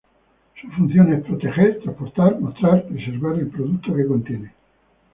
[0.59, 4.51] Su función es proteger, transportar, mostrar, preservar el producto que contiene.